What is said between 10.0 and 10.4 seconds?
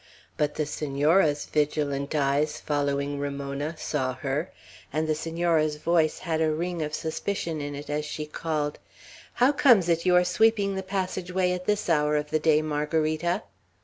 you are